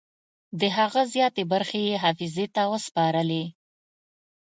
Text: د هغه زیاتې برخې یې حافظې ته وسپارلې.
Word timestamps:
د 0.59 0.61
هغه 0.77 1.01
زیاتې 1.13 1.43
برخې 1.53 1.79
یې 1.89 1.95
حافظې 2.03 2.45
ته 2.55 2.61
وسپارلې. 2.71 3.43